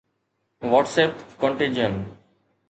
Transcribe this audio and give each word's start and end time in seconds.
WhatsApp 0.71 1.15
Contagion 1.37 1.93